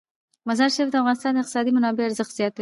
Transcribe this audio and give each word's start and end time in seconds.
مزارشریف 0.47 0.89
د 0.91 0.95
افغانستان 1.01 1.31
د 1.33 1.37
اقتصادي 1.41 1.71
منابعو 1.73 2.07
ارزښت 2.09 2.31
زیاتوي. 2.39 2.59